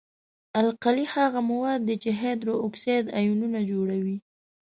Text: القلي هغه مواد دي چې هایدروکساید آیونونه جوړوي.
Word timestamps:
القلي 0.61 1.05
هغه 1.15 1.39
مواد 1.51 1.81
دي 1.87 1.95
چې 2.03 2.09
هایدروکساید 2.19 3.05
آیونونه 3.19 3.59
جوړوي. 3.71 4.17